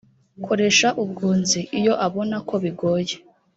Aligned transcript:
koresha 0.45 0.87
ubwunzi 1.03 1.59
iyo 1.79 1.93
abona 2.05 2.37
ko 2.47 2.55
bigoye 2.63 3.15